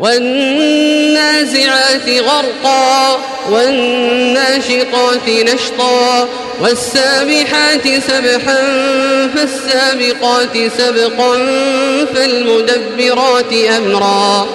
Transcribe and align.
والنازعات 0.00 1.68
غرقا 2.08 3.18
والناشطات 3.50 5.28
نشطا 5.28 6.28
والسابحات 6.60 7.88
سبحا 8.08 8.58
فالسابقات 9.34 10.72
سبقا 10.78 11.36
فالمدبرات 12.14 13.52
أمرا. 13.52 14.46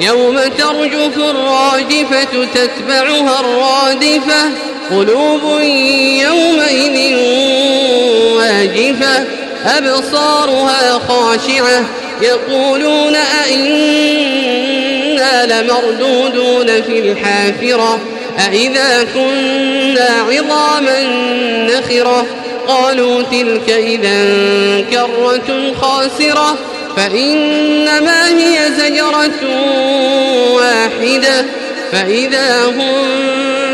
يوم 0.00 0.40
ترجف 0.58 1.16
الراجفة 1.16 2.46
تتبعها 2.54 3.40
الرادفة 3.40 4.50
قلوب 4.90 5.60
يومئذ 6.22 7.16
واجفة 8.36 9.24
أبصارها 9.66 11.00
خاشعة 11.08 11.84
يقولون 12.22 13.16
أئنا 13.16 14.17
لمردودون 15.46 16.82
في 16.82 16.98
الحافرة. 16.98 18.00
أئذا 18.38 19.06
كنا 19.14 20.08
عظاما 20.28 21.02
نخرة 21.66 22.26
قالوا 22.68 23.22
تلك 23.22 23.70
إذا 23.70 24.20
كرة 24.90 25.74
خاسرة 25.80 26.58
فإنما 26.96 28.28
هي 28.28 28.58
زجرة 28.78 29.48
واحدة 30.54 31.44
فإذا 31.92 32.64
هم 32.64 33.06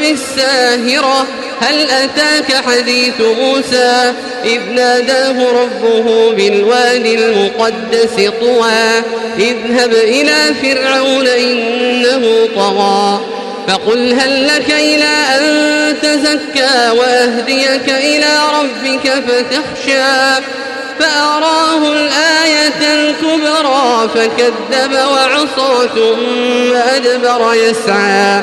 بالساهرة 0.00 1.26
هل 1.60 1.90
أتاك 1.90 2.64
حديث 2.66 3.20
موسى 3.20 4.12
إذ 4.44 4.60
ناداه 4.70 5.52
ربه 5.52 6.32
بالوادي 6.32 7.14
المقدس 7.14 8.30
طوى 8.40 9.02
اذهب 9.38 9.92
إلى 9.92 10.54
فرعون 10.62 11.26
إنه 11.26 12.48
طغى 12.56 13.20
فقل 13.68 14.12
هل 14.12 14.46
لك 14.46 14.70
إلى 14.70 15.04
أن 15.04 15.94
تزكى 16.02 16.90
وأهديك 16.98 17.88
إلى 17.88 18.34
ربك 18.60 19.10
فتخشى 19.10 20.42
فأراه 21.00 21.92
الآية 21.92 22.94
الكبرى 22.94 24.08
فكذب 24.14 24.92
وعصى 24.92 25.88
ثم 25.94 26.76
أدبر 26.76 27.54
يسعى 27.54 28.42